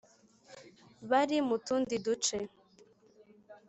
Bari 1.09 1.37
mu 1.47 1.57
tundi 1.65 1.95
duce 2.05 2.37